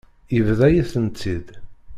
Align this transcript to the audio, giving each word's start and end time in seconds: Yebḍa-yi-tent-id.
Yebḍa-yi-tent-id. 0.35 1.47